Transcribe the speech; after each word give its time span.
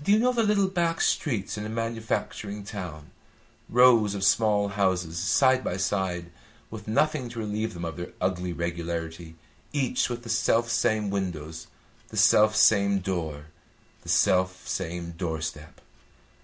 Do 0.00 0.12
you 0.12 0.20
know 0.20 0.32
the 0.32 0.44
little 0.44 0.68
back 0.68 1.00
streets 1.00 1.58
in 1.58 1.66
a 1.66 1.68
manufacturing 1.68 2.62
town? 2.62 3.10
Rows 3.68 4.14
of 4.14 4.22
small 4.22 4.68
houses, 4.68 5.18
side 5.18 5.64
by 5.64 5.78
side, 5.78 6.30
with 6.70 6.86
nothing 6.86 7.28
to 7.30 7.40
relieve 7.40 7.74
them 7.74 7.84
of 7.84 7.96
their 7.96 8.12
ugly 8.20 8.52
regularity, 8.52 9.34
each 9.72 10.08
with 10.08 10.22
the 10.22 10.28
self 10.30 10.70
same 10.70 11.10
windows, 11.10 11.66
the 12.10 12.16
self 12.16 12.54
same 12.54 13.00
door, 13.00 13.46
the 14.02 14.08
self 14.08 14.68
same 14.68 15.10
door 15.18 15.40
step. 15.40 15.80